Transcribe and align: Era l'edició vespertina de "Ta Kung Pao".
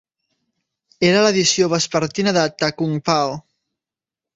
Era 1.11 1.21
l'edició 1.27 1.69
vespertina 1.75 2.37
de 2.41 2.49
"Ta 2.59 2.75
Kung 2.83 3.01
Pao". 3.13 3.41